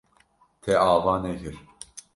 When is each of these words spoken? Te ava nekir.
Te 0.67 0.79
ava 0.87 1.15
nekir. 1.27 1.57